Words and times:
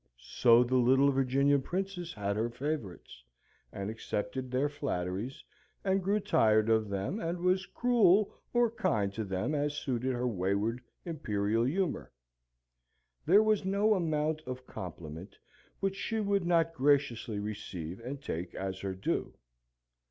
So 0.39 0.63
the 0.63 0.77
little 0.77 1.11
Virginian 1.11 1.61
princess 1.61 2.11
had 2.11 2.35
her 2.35 2.49
favourites, 2.49 3.21
and 3.71 3.87
accepted 3.87 4.49
their 4.49 4.67
flatteries, 4.67 5.43
and 5.83 6.01
grew 6.01 6.19
tired 6.19 6.69
of 6.69 6.89
them, 6.89 7.19
and 7.19 7.37
was 7.39 7.67
cruel 7.67 8.33
or 8.51 8.71
kind 8.71 9.13
to 9.13 9.23
them 9.23 9.53
as 9.53 9.77
suited 9.77 10.13
her 10.15 10.27
wayward 10.27 10.81
imperial 11.05 11.65
humour. 11.65 12.11
There 13.27 13.43
was 13.43 13.63
no 13.63 13.93
amount 13.93 14.41
of 14.47 14.65
compliment 14.65 15.37
which 15.81 15.97
she 15.97 16.19
would 16.19 16.47
not 16.47 16.73
graciously 16.73 17.37
receive 17.37 17.99
and 17.99 18.19
take 18.19 18.55
as 18.55 18.79
her 18.79 18.95
due. 18.95 19.35